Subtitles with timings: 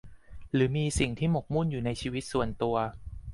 [0.53, 2.75] หรือมีสิ่งที่หมกมุ่นอยู่ในชีวิตส่วนตัว